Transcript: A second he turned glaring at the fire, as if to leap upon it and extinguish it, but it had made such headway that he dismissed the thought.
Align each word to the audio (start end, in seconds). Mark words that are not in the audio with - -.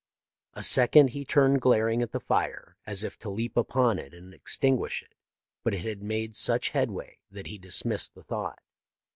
A 0.55 0.63
second 0.63 1.09
he 1.09 1.23
turned 1.23 1.61
glaring 1.61 2.01
at 2.01 2.11
the 2.11 2.19
fire, 2.19 2.75
as 2.87 3.03
if 3.03 3.19
to 3.19 3.29
leap 3.29 3.55
upon 3.55 3.99
it 3.99 4.15
and 4.15 4.33
extinguish 4.33 5.03
it, 5.03 5.13
but 5.63 5.75
it 5.75 5.85
had 5.85 6.01
made 6.01 6.35
such 6.35 6.69
headway 6.69 7.19
that 7.29 7.45
he 7.45 7.59
dismissed 7.59 8.15
the 8.15 8.23
thought. 8.23 8.63